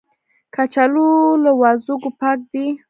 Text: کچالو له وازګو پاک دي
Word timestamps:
کچالو 0.55 1.09
له 1.43 1.51
وازګو 1.59 2.09
پاک 2.19 2.39
دي 2.51 2.65